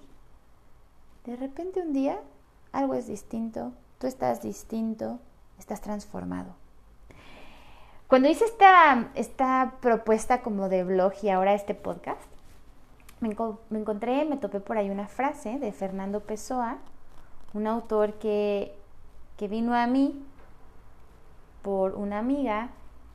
De 1.24 1.38
repente 1.38 1.80
un 1.80 1.94
día 1.94 2.20
algo 2.74 2.96
es 2.96 3.08
distinto, 3.08 3.72
tú 3.98 4.08
estás 4.08 4.42
distinto, 4.42 5.20
estás 5.58 5.80
transformado. 5.80 6.54
Cuando 8.10 8.28
hice 8.28 8.44
esta, 8.44 9.08
esta 9.16 9.76
propuesta 9.80 10.42
como 10.42 10.68
de 10.68 10.84
blog 10.84 11.14
y 11.24 11.30
ahora 11.30 11.54
este 11.54 11.76
podcast, 11.76 12.30
me, 13.22 13.34
me 13.70 13.80
encontré, 13.80 14.26
me 14.26 14.36
topé 14.36 14.60
por 14.60 14.78
ahí 14.78 14.90
una 14.90 15.08
frase 15.08 15.60
de 15.60 15.72
Fernando 15.72 16.20
Pessoa, 16.20 16.80
un 17.54 17.68
autor 17.68 18.14
que, 18.14 18.76
que 19.38 19.48
vino 19.48 19.76
a 19.76 19.88
mí 19.88 20.24
por 21.62 21.96
una 21.96 22.20
amiga 22.20 22.70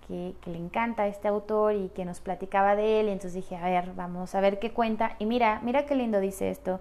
que, 0.07 0.35
le 0.47 0.59
encanta 0.59 1.07
este 1.07 1.29
autor 1.29 1.75
y 1.75 1.89
que 1.89 2.05
nos 2.05 2.21
platicaba 2.21 2.77
de 2.77 3.01
él. 3.01 3.09
Y 3.09 3.12
entonces 3.12 3.35
dije, 3.35 3.57
a 3.57 3.65
ver, 3.65 3.95
vamos 3.95 4.35
a 4.35 4.41
ver 4.41 4.59
qué 4.59 4.73
cuenta. 4.73 5.17
Y 5.19 5.27
mira, 5.27 5.61
mira 5.62 5.87
qué 5.87 5.95
lindo 5.95 6.21
dice 6.21 6.51
esto. 6.51 6.81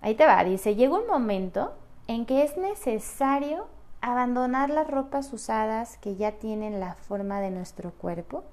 Ahí 0.00 0.14
te 0.14 0.26
va, 0.26 0.42
dice, 0.44 0.76
llega 0.76 0.98
un 0.98 1.06
momento 1.06 1.72
en 2.06 2.26
que 2.26 2.42
es 2.42 2.56
necesario 2.56 3.66
abandonar 4.00 4.70
las 4.70 4.88
ropas 4.88 5.32
usadas 5.32 5.98
que 5.98 6.16
ya 6.16 6.32
tienen 6.32 6.80
la 6.80 6.94
forma 6.94 7.40
de 7.40 7.50
nuestro 7.50 7.90
cuerpo 7.90 8.44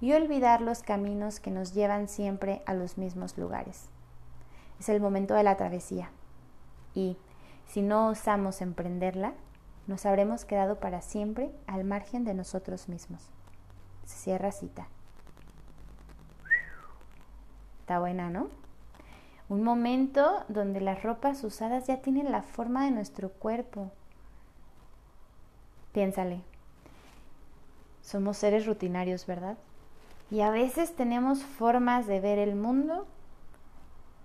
y 0.00 0.12
olvidar 0.12 0.60
los 0.60 0.82
caminos 0.82 1.40
que 1.40 1.50
nos 1.50 1.74
llevan 1.74 2.08
siempre 2.08 2.62
a 2.66 2.74
los 2.74 2.96
mismos 2.96 3.36
lugares. 3.36 3.88
Es 4.80 4.88
el 4.88 5.00
momento 5.00 5.34
de 5.34 5.42
la 5.42 5.56
travesía. 5.56 6.10
Y 6.94 7.16
si 7.66 7.82
no 7.82 8.08
osamos 8.08 8.60
emprenderla, 8.60 9.34
nos 9.86 10.06
habremos 10.06 10.44
quedado 10.44 10.78
para 10.80 11.02
siempre 11.02 11.50
al 11.66 11.84
margen 11.84 12.24
de 12.24 12.34
nosotros 12.34 12.88
mismos. 12.88 13.30
Se 14.04 14.16
cierra 14.16 14.52
cita. 14.52 14.88
Está 17.80 17.98
buena, 17.98 18.30
¿no? 18.30 18.48
Un 19.48 19.62
momento 19.62 20.44
donde 20.48 20.80
las 20.80 21.02
ropas 21.02 21.44
usadas 21.44 21.86
ya 21.86 22.00
tienen 22.00 22.32
la 22.32 22.42
forma 22.42 22.84
de 22.86 22.90
nuestro 22.92 23.28
cuerpo. 23.30 23.90
Piénsale. 25.92 26.40
Somos 28.00 28.38
seres 28.38 28.66
rutinarios, 28.66 29.26
¿verdad? 29.26 29.58
Y 30.30 30.40
a 30.40 30.50
veces 30.50 30.96
tenemos 30.96 31.42
formas 31.42 32.06
de 32.06 32.20
ver 32.20 32.38
el 32.38 32.54
mundo, 32.54 33.06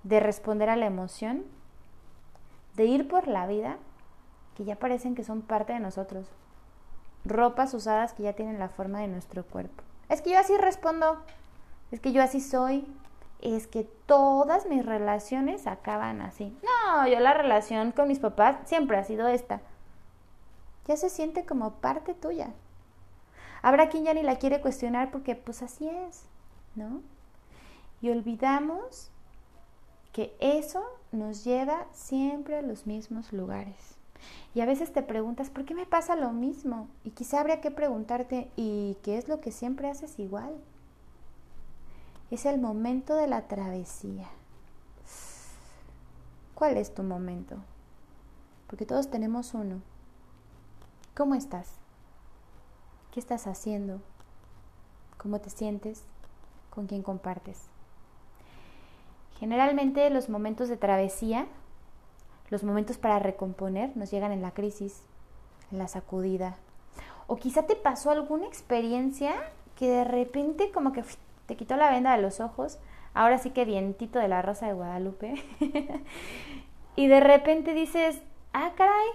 de 0.03 0.19
responder 0.19 0.69
a 0.69 0.77
la 0.77 0.85
emoción, 0.85 1.43
de 2.79 2.85
ir 2.85 3.09
por 3.09 3.27
la 3.27 3.45
vida 3.45 3.75
que 4.55 4.63
ya 4.63 4.77
parecen 4.77 5.13
que 5.13 5.25
son 5.25 5.41
parte 5.41 5.73
de 5.73 5.81
nosotros. 5.81 6.25
Ropas 7.25 7.73
usadas 7.73 8.13
que 8.13 8.23
ya 8.23 8.31
tienen 8.31 8.57
la 8.57 8.69
forma 8.69 8.99
de 9.01 9.09
nuestro 9.09 9.43
cuerpo. 9.43 9.83
Es 10.07 10.21
que 10.21 10.31
yo 10.31 10.39
así 10.39 10.55
respondo, 10.55 11.21
es 11.91 11.99
que 11.99 12.13
yo 12.13 12.23
así 12.23 12.39
soy, 12.39 12.87
es 13.41 13.67
que 13.67 13.83
todas 13.83 14.65
mis 14.65 14.85
relaciones 14.85 15.67
acaban 15.67 16.21
así. 16.21 16.57
No, 16.63 17.05
yo 17.05 17.19
la 17.19 17.33
relación 17.33 17.91
con 17.91 18.07
mis 18.07 18.19
papás 18.19 18.55
siempre 18.63 18.95
ha 18.95 19.03
sido 19.03 19.27
esta. 19.27 19.59
Ya 20.87 20.95
se 20.95 21.09
siente 21.09 21.45
como 21.45 21.73
parte 21.81 22.13
tuya. 22.13 22.53
Habrá 23.61 23.89
quien 23.89 24.05
ya 24.05 24.13
ni 24.13 24.23
la 24.23 24.37
quiere 24.37 24.61
cuestionar 24.61 25.11
porque 25.11 25.35
pues 25.35 25.61
así 25.63 25.89
es, 25.89 26.23
¿no? 26.75 27.01
Y 27.99 28.09
olvidamos 28.09 29.11
que 30.11 30.35
eso 30.39 30.83
nos 31.11 31.43
lleva 31.43 31.85
siempre 31.93 32.57
a 32.57 32.61
los 32.61 32.87
mismos 32.87 33.31
lugares. 33.33 33.97
Y 34.53 34.61
a 34.61 34.65
veces 34.65 34.91
te 34.91 35.03
preguntas, 35.03 35.49
¿por 35.49 35.65
qué 35.65 35.75
me 35.75 35.85
pasa 35.85 36.15
lo 36.15 36.31
mismo? 36.31 36.87
Y 37.03 37.11
quizá 37.11 37.39
habría 37.39 37.61
que 37.61 37.71
preguntarte, 37.71 38.49
¿y 38.55 38.97
qué 39.03 39.17
es 39.17 39.27
lo 39.27 39.39
que 39.41 39.51
siempre 39.51 39.89
haces 39.89 40.19
igual? 40.19 40.55
Es 42.31 42.45
el 42.45 42.59
momento 42.59 43.15
de 43.15 43.27
la 43.27 43.47
travesía. 43.47 44.27
¿Cuál 46.55 46.77
es 46.77 46.93
tu 46.93 47.03
momento? 47.03 47.57
Porque 48.67 48.85
todos 48.85 49.09
tenemos 49.09 49.53
uno. 49.53 49.81
¿Cómo 51.15 51.35
estás? 51.35 51.69
¿Qué 53.11 53.19
estás 53.19 53.47
haciendo? 53.47 54.01
¿Cómo 55.17 55.39
te 55.39 55.49
sientes? 55.49 56.03
¿Con 56.69 56.85
quién 56.85 57.01
compartes? 57.01 57.69
Generalmente 59.39 60.09
los 60.09 60.29
momentos 60.29 60.69
de 60.69 60.77
travesía 60.77 61.47
los 62.49 62.63
momentos 62.63 62.97
para 62.97 63.19
recomponer 63.19 63.95
nos 63.95 64.09
llegan 64.11 64.31
en 64.31 64.41
la 64.41 64.51
crisis, 64.51 65.03
en 65.71 65.77
la 65.77 65.87
sacudida. 65.87 66.57
O 67.27 67.35
quizá 67.35 67.63
te 67.67 67.75
pasó 67.75 68.09
alguna 68.09 68.47
experiencia 68.47 69.35
que 69.75 69.87
de 69.87 70.03
repente 70.03 70.71
como 70.71 70.91
que 70.91 71.03
te 71.45 71.55
quitó 71.55 71.75
la 71.75 71.91
venda 71.91 72.15
de 72.15 72.21
los 72.21 72.39
ojos. 72.39 72.79
Ahora 73.13 73.37
sí 73.37 73.51
que 73.51 73.65
vientito 73.65 74.17
de 74.17 74.27
la 74.27 74.41
rosa 74.41 74.65
de 74.65 74.73
Guadalupe. 74.73 75.35
y 76.95 77.07
de 77.07 77.19
repente 77.19 77.73
dices, 77.73 78.21
ah, 78.53 78.71
caray. 78.75 79.09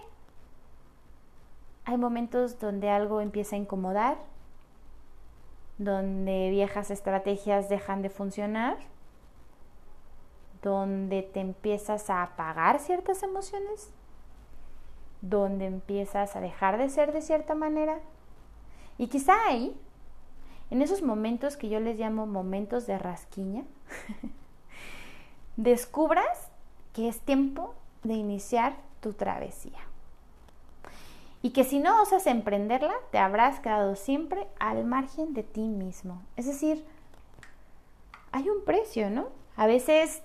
Hay 1.87 1.99
momentos 1.99 2.61
donde 2.61 2.88
algo 2.88 3.21
empieza 3.21 3.57
a 3.57 3.59
incomodar, 3.59 4.16
donde 5.76 6.50
viejas 6.50 6.90
estrategias 6.90 7.69
dejan 7.69 8.00
de 8.00 8.11
funcionar 8.11 8.78
donde 10.64 11.23
te 11.23 11.40
empiezas 11.40 12.09
a 12.09 12.23
apagar 12.23 12.80
ciertas 12.80 13.23
emociones, 13.23 13.90
donde 15.21 15.66
empiezas 15.66 16.37
a 16.37 16.40
dejar 16.40 16.78
de 16.78 16.88
ser 16.88 17.12
de 17.12 17.21
cierta 17.21 17.54
manera. 17.54 18.00
Y 18.97 19.09
quizá 19.09 19.35
ahí, 19.47 19.78
en 20.71 20.80
esos 20.80 21.02
momentos 21.02 21.59
que 21.59 21.68
yo 21.68 21.80
les 21.80 21.99
llamo 21.99 22.26
momentos 22.26 22.87
de 22.87 22.99
rasquiña, 22.99 23.64
descubras 25.56 26.50
que 26.94 27.09
es 27.09 27.21
tiempo 27.21 27.75
de 28.02 28.14
iniciar 28.14 28.75
tu 29.00 29.12
travesía. 29.12 29.78
Y 31.42 31.50
que 31.50 31.64
si 31.64 31.78
no 31.78 32.00
osas 32.00 32.26
emprenderla, 32.26 32.94
te 33.11 33.18
habrás 33.18 33.61
quedado 33.61 33.97
siempre 33.97 34.47
al 34.59 34.87
margen 34.87 35.35
de 35.35 35.42
ti 35.42 35.68
mismo. 35.68 36.23
Es 36.37 36.47
decir, 36.47 36.87
hay 38.33 38.49
un 38.49 38.64
precio, 38.64 39.11
¿no? 39.11 39.28
A 39.56 39.66
veces 39.66 40.23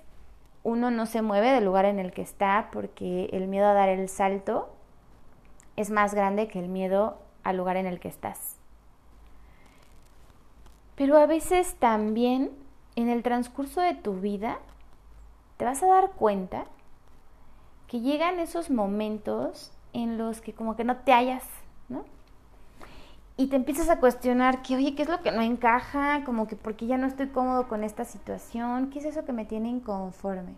uno 0.64 0.92
no 0.92 1.06
se 1.06 1.22
mueve 1.22 1.52
del 1.52 1.66
lugar 1.66 1.86
en 1.86 2.00
el 2.00 2.12
que 2.12 2.22
está 2.22 2.70
porque 2.72 3.30
el 3.32 3.48
miedo 3.48 3.68
a 3.68 3.74
dar 3.74 3.90
el 3.90 4.10
salto 4.10 4.70
es 5.76 5.90
más 5.90 6.14
grande 6.14 6.48
que 6.48 6.60
el 6.60 6.68
miedo 6.68 7.18
al 7.44 7.58
lugar 7.58 7.78
en 7.78 7.86
el 7.86 8.00
que 8.00 8.10
estás. 8.10 8.58
Pero 10.96 11.18
a 11.18 11.26
veces 11.26 11.76
también 11.76 12.52
en 12.96 13.08
el 13.08 13.24
transcurso 13.24 13.80
de 13.80 13.96
tu 13.96 14.16
vida 14.16 14.60
te 15.56 15.66
vas 15.66 15.82
a 15.82 15.88
dar 15.88 16.12
cuenta 16.12 16.66
que 17.88 18.02
llegan 18.02 18.40
esos 18.40 18.70
momentos 18.70 19.72
en 19.94 20.18
los 20.18 20.42
que 20.42 20.54
como 20.54 20.76
que 20.76 20.84
no 20.84 20.98
te 20.98 21.14
hallas, 21.14 21.46
¿no? 21.88 22.04
Y 23.40 23.48
te 23.48 23.56
empiezas 23.56 23.88
a 23.88 24.02
cuestionar 24.02 24.62
que, 24.62 24.76
oye, 24.76 24.96
¿qué 24.96 25.04
es 25.04 25.08
lo 25.08 25.22
que 25.22 25.32
no 25.32 25.42
encaja? 25.42 26.26
Como 26.26 26.46
que 26.46 26.58
porque 26.58 26.88
ya 26.88 26.98
no 26.98 27.08
estoy 27.08 27.30
cómodo 27.30 27.70
con 27.70 27.86
esta 27.86 28.04
situación, 28.04 28.90
¿qué 28.90 29.00
es 29.00 29.06
eso 29.06 29.24
que 29.24 29.32
me 29.32 29.46
tiene 29.46 29.70
inconforme? 29.70 30.58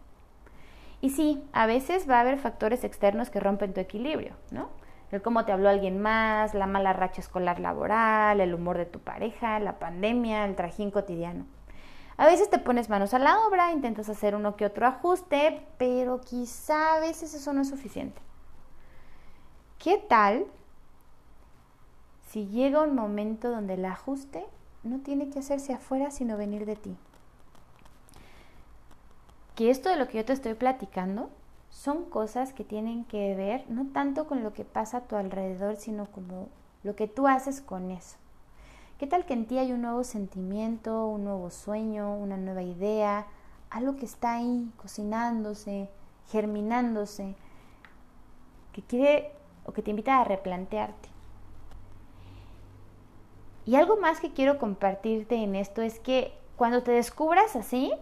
Y 0.99 1.11
sí, 1.11 1.43
a 1.53 1.67
veces 1.67 2.09
va 2.09 2.17
a 2.17 2.21
haber 2.21 2.39
factores 2.39 2.83
externos 2.83 3.29
que 3.29 3.39
rompen 3.39 3.75
tu 3.75 3.81
equilibrio, 3.81 4.33
¿no? 4.49 4.69
El 5.11 5.21
cómo 5.21 5.45
te 5.45 5.51
habló 5.51 5.69
alguien 5.69 6.01
más, 6.01 6.55
la 6.55 6.65
mala 6.65 6.91
racha 6.91 7.21
escolar 7.21 7.59
laboral, 7.59 8.41
el 8.41 8.55
humor 8.55 8.79
de 8.79 8.87
tu 8.87 8.97
pareja, 8.97 9.59
la 9.59 9.77
pandemia, 9.77 10.45
el 10.45 10.55
trajín 10.55 10.89
cotidiano. 10.89 11.45
A 12.17 12.25
veces 12.25 12.49
te 12.49 12.57
pones 12.57 12.89
manos 12.89 13.13
a 13.13 13.19
la 13.19 13.41
obra, 13.45 13.73
intentas 13.73 14.09
hacer 14.09 14.33
uno 14.33 14.55
que 14.55 14.65
otro 14.65 14.87
ajuste, 14.87 15.67
pero 15.77 16.19
quizá 16.19 16.95
a 16.95 16.99
veces 16.99 17.35
eso 17.35 17.53
no 17.53 17.61
es 17.61 17.69
suficiente. 17.69 18.19
¿Qué 19.77 20.03
tal 20.09 20.47
si 22.31 22.47
llega 22.47 22.81
un 22.81 22.95
momento 22.95 23.51
donde 23.51 23.73
el 23.73 23.83
ajuste 23.83 24.45
no 24.83 24.99
tiene 24.99 25.29
que 25.29 25.39
hacerse 25.39 25.73
afuera, 25.73 26.11
sino 26.11 26.37
venir 26.37 26.65
de 26.65 26.77
ti? 26.77 26.95
Que 29.55 29.69
esto 29.69 29.89
de 29.89 29.97
lo 29.97 30.07
que 30.07 30.19
yo 30.19 30.23
te 30.23 30.31
estoy 30.31 30.53
platicando 30.53 31.29
son 31.69 32.05
cosas 32.05 32.53
que 32.53 32.63
tienen 32.63 33.03
que 33.03 33.35
ver 33.35 33.69
no 33.69 33.87
tanto 33.87 34.27
con 34.27 34.43
lo 34.43 34.53
que 34.53 34.63
pasa 34.63 34.97
a 34.97 35.01
tu 35.01 35.17
alrededor, 35.17 35.75
sino 35.75 36.05
como 36.05 36.47
lo 36.83 36.95
que 36.95 37.09
tú 37.09 37.27
haces 37.27 37.59
con 37.59 37.91
eso. 37.91 38.15
¿Qué 38.97 39.07
tal 39.07 39.25
que 39.25 39.33
en 39.33 39.45
ti 39.45 39.57
hay 39.57 39.73
un 39.73 39.81
nuevo 39.81 40.05
sentimiento, 40.05 41.07
un 41.07 41.25
nuevo 41.25 41.49
sueño, 41.49 42.15
una 42.15 42.37
nueva 42.37 42.61
idea, 42.61 43.27
algo 43.69 43.97
que 43.97 44.05
está 44.05 44.35
ahí 44.35 44.71
cocinándose, 44.77 45.89
germinándose, 46.29 47.35
que 48.71 48.81
quiere 48.83 49.33
o 49.65 49.73
que 49.73 49.81
te 49.81 49.89
invita 49.89 50.21
a 50.21 50.23
replantearte? 50.23 51.10
Y 53.65 53.75
algo 53.75 53.97
más 53.97 54.19
que 54.19 54.31
quiero 54.31 54.57
compartirte 54.57 55.35
en 55.35 55.55
esto 55.55 55.81
es 55.81 55.99
que 55.99 56.33
cuando 56.55 56.83
te 56.83 56.91
descubras 56.91 57.55
así, 57.55 57.93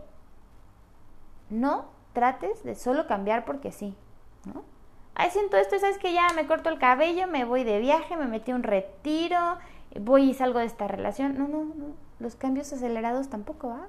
no 1.49 1.85
trates 2.13 2.63
de 2.63 2.75
solo 2.75 3.07
cambiar 3.07 3.45
porque 3.45 3.71
sí, 3.71 3.95
¿no? 4.45 4.63
Ay, 5.15 5.31
siento 5.31 5.57
esto, 5.57 5.77
sabes 5.79 5.97
que 5.97 6.13
ya 6.13 6.27
me 6.33 6.47
corto 6.47 6.69
el 6.69 6.79
cabello, 6.79 7.27
me 7.27 7.43
voy 7.43 7.65
de 7.65 7.79
viaje, 7.79 8.15
me 8.15 8.25
metí 8.25 8.53
un 8.53 8.63
retiro, 8.63 9.57
voy 9.99 10.29
y 10.29 10.33
salgo 10.33 10.59
de 10.59 10.65
esta 10.65 10.87
relación. 10.87 11.37
No, 11.37 11.47
no, 11.47 11.65
no. 11.65 11.87
Los 12.19 12.35
cambios 12.35 12.71
acelerados 12.71 13.29
tampoco 13.29 13.69
va. 13.69 13.87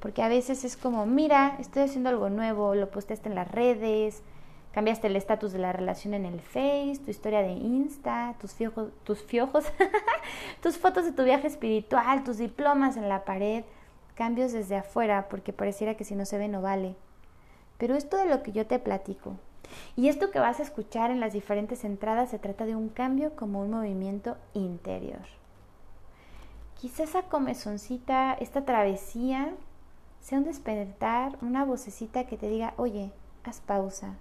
porque 0.00 0.22
a 0.22 0.28
veces 0.28 0.64
es 0.64 0.76
como, 0.76 1.06
mira, 1.06 1.56
estoy 1.60 1.82
haciendo 1.82 2.08
algo 2.08 2.28
nuevo, 2.28 2.74
lo 2.74 2.90
posteaste 2.90 3.28
en 3.28 3.36
las 3.36 3.48
redes, 3.48 4.24
cambiaste 4.72 5.06
el 5.06 5.16
estatus 5.16 5.52
de 5.52 5.58
la 5.58 5.72
relación 5.72 6.14
en 6.14 6.24
el 6.24 6.40
Face, 6.40 7.00
tu 7.04 7.10
historia 7.10 7.42
de 7.42 7.52
Insta, 7.52 8.34
tus 8.40 8.52
fiojos, 8.54 8.90
tus 9.04 9.22
fiojos, 9.22 9.64
tus 10.62 10.78
fotos 10.78 11.04
de 11.04 11.12
tu 11.12 11.24
viaje 11.24 11.46
espiritual, 11.46 12.24
tus 12.24 12.38
diplomas 12.38 12.96
en 12.96 13.08
la 13.08 13.24
pared, 13.24 13.64
cambios 14.14 14.52
desde 14.52 14.76
afuera, 14.76 15.28
porque 15.28 15.52
pareciera 15.52 15.94
que 15.94 16.04
si 16.04 16.14
no 16.14 16.24
se 16.24 16.38
ve 16.38 16.48
no 16.48 16.62
vale. 16.62 16.96
Pero 17.78 17.94
esto 17.94 18.16
de 18.16 18.26
lo 18.26 18.42
que 18.42 18.52
yo 18.52 18.66
te 18.66 18.78
platico, 18.78 19.36
y 19.96 20.08
esto 20.08 20.30
que 20.30 20.38
vas 20.38 20.60
a 20.60 20.62
escuchar 20.62 21.10
en 21.10 21.20
las 21.20 21.32
diferentes 21.32 21.84
entradas 21.84 22.30
se 22.30 22.38
trata 22.38 22.66
de 22.66 22.76
un 22.76 22.88
cambio 22.88 23.34
como 23.36 23.60
un 23.62 23.70
movimiento 23.70 24.36
interior. 24.54 25.22
Quizás 26.80 27.10
esa 27.10 27.22
comezoncita, 27.22 28.34
esta 28.34 28.64
travesía, 28.64 29.54
sea 30.20 30.38
un 30.38 30.44
despertar, 30.44 31.38
una 31.40 31.64
vocecita 31.64 32.24
que 32.24 32.36
te 32.36 32.48
diga, 32.48 32.74
oye, 32.76 33.12
haz 33.44 33.60
pausa. 33.60 34.16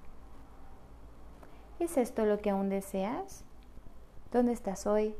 ¿Es 1.81 1.97
esto 1.97 2.25
lo 2.25 2.37
que 2.37 2.51
aún 2.51 2.69
deseas? 2.69 3.43
¿Dónde 4.31 4.53
estás 4.53 4.85
hoy? 4.85 5.15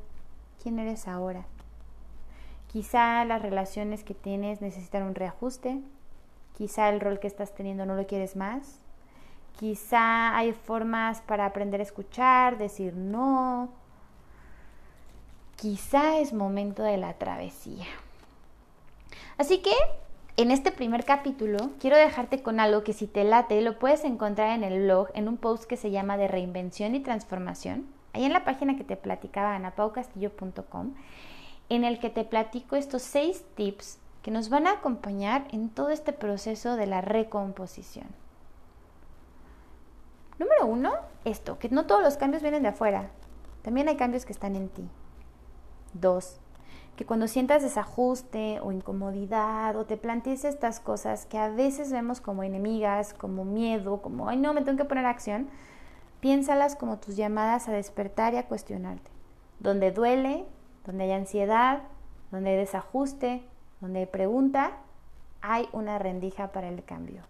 ¿Quién 0.62 0.78
eres 0.78 1.08
ahora? 1.08 1.44
Quizá 2.72 3.26
las 3.26 3.42
relaciones 3.42 4.04
que 4.04 4.14
tienes 4.14 4.62
necesitan 4.62 5.02
un 5.02 5.16
reajuste. 5.16 5.82
Quizá 6.56 6.90
el 6.90 7.00
rol 7.00 7.20
que 7.20 7.26
estás 7.26 7.56
teniendo 7.56 7.88
no 7.88 7.96
lo 7.96 8.06
quieres 8.06 8.36
más. 8.36 8.78
Quizá 9.60 10.38
hay 10.38 10.54
formas 10.54 11.22
para 11.22 11.48
aprender 11.48 11.80
a 11.80 11.84
escuchar, 11.84 12.60
decir 12.60 12.94
no. 12.96 13.70
Quizá 15.56 16.20
es 16.20 16.32
momento 16.32 16.84
de 16.84 16.98
la 16.98 17.16
travesía. 17.16 17.88
Así 19.40 19.64
que 19.64 19.74
en 20.38 20.52
este 20.52 20.72
primer 20.72 21.06
capítulo 21.06 21.72
quiero 21.80 21.98
dejarte 21.98 22.42
con 22.42 22.60
algo 22.60 22.84
que 22.84 22.94
si 22.94 23.08
te 23.08 23.24
late 23.24 23.62
lo 23.62 23.78
puedes 23.80 24.04
encontrar 24.04 24.52
en 24.52 24.64
el 24.64 24.84
blog 24.84 25.10
en 25.14 25.28
un 25.28 25.38
post 25.38 25.66
que 25.66 25.78
se 25.78 25.92
llama 25.92 26.18
de 26.18 26.28
reinvención 26.28 26.96
y 26.96 27.02
transformación, 27.02 27.86
ahí 28.14 28.26
en 28.26 28.34
la 28.34 28.46
página 28.46 28.76
que 28.76 28.84
te 28.84 28.96
platicaba 28.96 29.56
anapaucastillo.com, 29.56 30.94
en 31.70 31.84
el 31.84 32.00
que 32.00 32.10
te 32.10 32.24
platico 32.24 32.76
estos 32.76 33.02
seis 33.02 33.44
tips 33.56 34.00
que 34.22 34.32
nos 34.32 34.50
van 34.50 34.68
a 34.68 34.74
acompañar 34.74 35.48
en 35.52 35.70
todo 35.70 35.90
este 35.90 36.14
proceso 36.14 36.76
de 36.76 36.86
la 36.86 37.02
recomposición. 37.02 38.08
Número 40.38 40.66
uno, 40.66 40.94
esto, 41.26 41.60
que 41.60 41.70
no 41.70 41.86
todos 41.86 42.02
los 42.02 42.18
cambios 42.18 42.42
vienen 42.42 42.64
de 42.64 42.70
afuera, 42.70 43.10
también 43.62 43.88
hay 43.90 43.96
cambios 43.96 44.26
que 44.26 44.34
están 44.34 44.56
en 44.56 44.70
ti. 44.70 44.88
Dos, 45.94 46.40
que 46.96 47.06
cuando 47.06 47.28
sientas 47.28 47.64
desajuste 47.64 48.60
o 48.62 48.72
incomodidad 48.72 49.76
o 49.76 49.86
te 49.86 49.98
plantees 49.98 50.46
estas 50.46 50.80
cosas 50.80 51.26
que 51.26 51.38
a 51.38 51.50
veces 51.50 51.92
vemos 51.92 52.22
como 52.22 52.44
enemigas, 52.44 53.14
como 53.14 53.46
miedo, 53.46 54.02
como, 54.02 54.30
ay 54.30 54.38
no, 54.38 54.54
me 54.54 54.62
tengo 54.62 54.78
que 54.78 54.86
poner 54.86 55.06
acción, 55.06 55.48
piénsalas 56.20 56.76
como 56.76 56.98
tus 56.98 57.16
llamadas 57.16 57.68
a 57.68 57.72
despertar 57.72 58.34
y 58.34 58.38
a 58.38 58.48
cuestionarte. 58.48 59.10
Donde 59.60 59.92
duele, 59.92 60.46
donde 60.86 61.06
hay 61.06 61.12
ansiedad, 61.12 61.84
donde 62.32 62.52
hay 62.52 62.58
desajuste, 62.58 63.44
donde 63.80 64.00
hay 64.00 64.06
pregunta, 64.06 64.72
hay 65.42 65.68
una 65.74 65.98
rendija 65.98 66.52
para 66.52 66.70
el 66.70 66.84
cambio. 66.84 67.24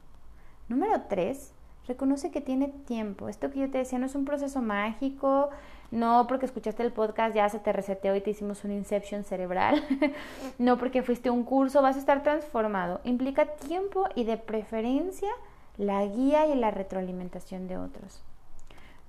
Número 0.67 1.02
tres, 1.10 1.54
reconoce 1.88 2.32
que 2.32 2.41
tiene 2.41 2.67
tiempo. 2.67 3.30
Esto 3.30 3.50
que 3.50 3.60
yo 3.60 3.71
te 3.71 3.80
decía 3.80 4.00
no 4.00 4.06
es 4.06 4.15
un 4.15 4.26
proceso 4.26 4.62
mágico, 4.62 5.50
no 5.91 6.25
porque 6.27 6.45
escuchaste 6.45 6.84
el 6.84 6.91
podcast 6.91 7.36
ya 7.36 7.49
se 7.49 7.60
te 7.60 7.73
reseteó 7.73 8.15
y 8.15 8.21
te 8.21 8.32
hicimos 8.32 8.63
un 8.63 8.71
inception 8.71 9.23
cerebral, 9.23 9.84
no 10.58 10.77
porque 10.77 11.04
fuiste 11.04 11.30
a 11.30 11.34
un 11.34 11.43
curso, 11.43 11.82
vas 11.82 11.97
a 11.97 11.99
estar 11.99 12.23
transformado. 12.23 13.01
Implica 13.04 13.45
tiempo 13.45 14.06
y 14.15 14.23
de 14.23 14.38
preferencia 14.38 15.30
la 15.77 16.06
guía 16.06 16.47
y 16.47 16.56
la 16.56 16.71
retroalimentación 16.71 17.67
de 17.67 17.77
otros. 17.77 18.23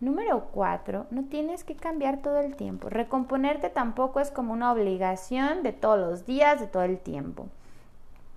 Número 0.00 0.48
cuatro, 0.52 1.06
no 1.10 1.26
tienes 1.26 1.62
que 1.62 1.76
cambiar 1.76 2.22
todo 2.22 2.40
el 2.40 2.56
tiempo. 2.56 2.88
Recomponerte 2.88 3.70
tampoco 3.70 4.18
es 4.18 4.32
como 4.32 4.52
una 4.52 4.72
obligación 4.72 5.62
de 5.62 5.72
todos 5.72 6.00
los 6.00 6.26
días, 6.26 6.58
de 6.58 6.66
todo 6.66 6.82
el 6.82 6.98
tiempo. 6.98 7.46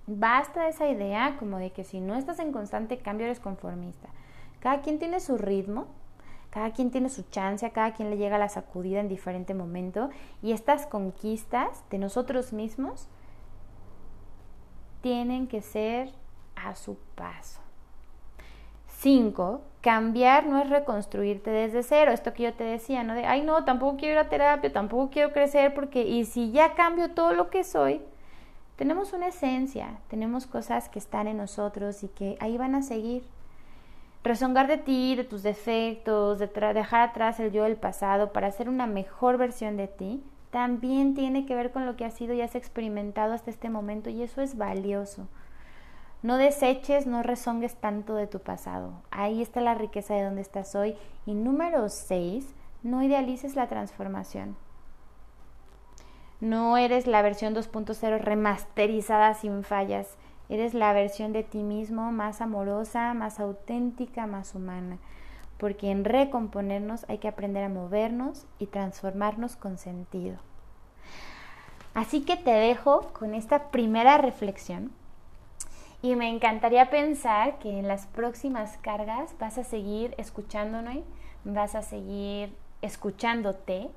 Basta 0.06 0.68
esa 0.68 0.88
idea 0.88 1.34
como 1.40 1.58
de 1.58 1.72
que 1.72 1.82
si 1.82 1.98
no 1.98 2.14
estás 2.14 2.38
en 2.38 2.52
constante 2.52 2.98
cambio 2.98 3.26
eres 3.26 3.40
conformista. 3.40 4.08
Cada 4.60 4.80
quien 4.80 5.00
tiene 5.00 5.18
su 5.18 5.36
ritmo, 5.36 5.86
cada 6.56 6.70
quien 6.70 6.90
tiene 6.90 7.10
su 7.10 7.22
chance, 7.24 7.66
a 7.66 7.70
cada 7.74 7.92
quien 7.92 8.08
le 8.08 8.16
llega 8.16 8.38
la 8.38 8.48
sacudida 8.48 9.00
en 9.00 9.08
diferente 9.08 9.52
momento 9.52 10.08
y 10.40 10.52
estas 10.52 10.86
conquistas 10.86 11.84
de 11.90 11.98
nosotros 11.98 12.54
mismos 12.54 13.10
tienen 15.02 15.48
que 15.48 15.60
ser 15.60 16.14
a 16.54 16.74
su 16.74 16.96
paso. 17.14 17.60
Cinco, 18.86 19.60
cambiar 19.82 20.46
no 20.46 20.58
es 20.58 20.70
reconstruirte 20.70 21.50
desde 21.50 21.82
cero. 21.82 22.10
Esto 22.10 22.32
que 22.32 22.44
yo 22.44 22.54
te 22.54 22.64
decía, 22.64 23.02
¿no? 23.02 23.12
De, 23.12 23.26
ay, 23.26 23.42
no, 23.42 23.66
tampoco 23.66 23.98
quiero 23.98 24.14
ir 24.14 24.18
a 24.20 24.30
terapia, 24.30 24.72
tampoco 24.72 25.10
quiero 25.10 25.34
crecer, 25.34 25.74
porque, 25.74 26.04
y 26.04 26.24
si 26.24 26.52
ya 26.52 26.72
cambio 26.72 27.10
todo 27.10 27.34
lo 27.34 27.50
que 27.50 27.64
soy, 27.64 28.00
tenemos 28.76 29.12
una 29.12 29.26
esencia, 29.26 29.98
tenemos 30.08 30.46
cosas 30.46 30.88
que 30.88 31.00
están 31.00 31.26
en 31.26 31.36
nosotros 31.36 32.02
y 32.02 32.08
que 32.08 32.38
ahí 32.40 32.56
van 32.56 32.74
a 32.74 32.80
seguir 32.80 33.24
rezongar 34.24 34.66
de 34.66 34.78
ti, 34.78 35.14
de 35.14 35.24
tus 35.24 35.42
defectos, 35.42 36.38
de 36.38 36.48
dejar 36.48 37.08
atrás 37.08 37.40
el 37.40 37.52
yo 37.52 37.64
del 37.64 37.76
pasado 37.76 38.32
para 38.32 38.48
hacer 38.48 38.68
una 38.68 38.86
mejor 38.86 39.38
versión 39.38 39.76
de 39.76 39.88
ti, 39.88 40.24
también 40.50 41.14
tiene 41.14 41.46
que 41.46 41.54
ver 41.54 41.70
con 41.70 41.86
lo 41.86 41.96
que 41.96 42.04
has 42.04 42.14
sido 42.14 42.34
y 42.34 42.40
has 42.40 42.54
experimentado 42.54 43.34
hasta 43.34 43.50
este 43.50 43.70
momento 43.70 44.10
y 44.10 44.22
eso 44.22 44.40
es 44.40 44.56
valioso. 44.56 45.28
No 46.22 46.38
deseches, 46.38 47.06
no 47.06 47.22
rezongues 47.22 47.76
tanto 47.76 48.14
de 48.14 48.26
tu 48.26 48.40
pasado. 48.40 48.94
Ahí 49.10 49.42
está 49.42 49.60
la 49.60 49.74
riqueza 49.74 50.14
de 50.14 50.24
donde 50.24 50.40
estás 50.40 50.74
hoy. 50.74 50.96
Y 51.24 51.34
número 51.34 51.88
6, 51.88 52.54
no 52.82 53.02
idealices 53.02 53.54
la 53.54 53.68
transformación. 53.68 54.56
No 56.40 56.76
eres 56.76 57.06
la 57.06 57.22
versión 57.22 57.54
2.0 57.54 58.18
remasterizada 58.18 59.34
sin 59.34 59.62
fallas. 59.62 60.16
Eres 60.48 60.74
la 60.74 60.92
versión 60.92 61.32
de 61.32 61.42
ti 61.42 61.62
mismo 61.62 62.12
más 62.12 62.40
amorosa, 62.40 63.14
más 63.14 63.40
auténtica, 63.40 64.26
más 64.26 64.54
humana. 64.54 64.98
Porque 65.58 65.90
en 65.90 66.04
recomponernos 66.04 67.04
hay 67.08 67.18
que 67.18 67.28
aprender 67.28 67.64
a 67.64 67.68
movernos 67.68 68.46
y 68.58 68.66
transformarnos 68.66 69.56
con 69.56 69.78
sentido. 69.78 70.38
Así 71.94 72.22
que 72.22 72.36
te 72.36 72.50
dejo 72.50 73.08
con 73.14 73.34
esta 73.34 73.70
primera 73.70 74.18
reflexión 74.18 74.92
y 76.02 76.14
me 76.14 76.28
encantaría 76.28 76.90
pensar 76.90 77.58
que 77.58 77.78
en 77.78 77.88
las 77.88 78.06
próximas 78.06 78.76
cargas 78.82 79.34
vas 79.40 79.56
a 79.56 79.64
seguir 79.64 80.14
escuchándonos, 80.18 80.98
vas 81.44 81.74
a 81.74 81.82
seguir 81.82 82.54
escuchándote 82.82 83.90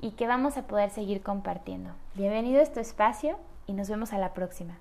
y 0.00 0.10
que 0.10 0.26
vamos 0.26 0.56
a 0.56 0.66
poder 0.66 0.90
seguir 0.90 1.22
compartiendo. 1.22 1.90
Bienvenido 2.14 2.58
a 2.60 2.64
este 2.64 2.80
espacio 2.80 3.38
y 3.66 3.72
nos 3.72 3.88
vemos 3.88 4.12
a 4.12 4.18
la 4.18 4.34
próxima. 4.34 4.78